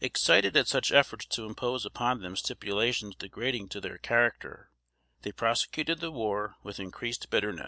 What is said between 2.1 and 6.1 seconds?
them stipulations degrading to their character, they prosecuted